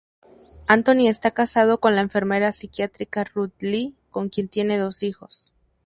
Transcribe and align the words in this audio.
Antony 0.67 1.09
está 1.09 1.29
casado 1.29 1.79
con 1.79 1.93
la 1.93 2.01
enfermera 2.01 2.51
psiquiátrica 2.51 3.23
Ruth 3.23 3.53
Lee, 3.61 3.99
con 4.09 4.29
quien 4.29 4.47
tiene 4.47 4.79
dos 4.79 5.03
hijos. 5.03 5.53